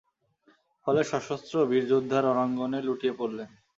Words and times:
ফলে 0.87 1.01
সশস্ত্র 1.03 1.55
বীরযোদ্ধা 1.71 2.17
রণাঙ্গনে 2.19 2.79
লুটিয়ে 2.83 3.13
পড়লেন। 3.19 3.49